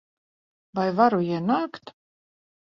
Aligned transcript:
Vai 0.79 0.87
varu 1.01 1.21
ienākt? 1.27 1.95